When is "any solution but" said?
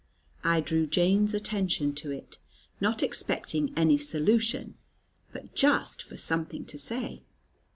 3.77-5.53